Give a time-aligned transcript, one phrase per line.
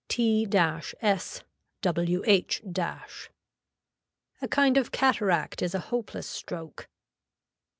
[0.07, 1.43] T S
[1.83, 2.61] WH.
[4.41, 6.89] A kind of cataract is a hopeless stroke.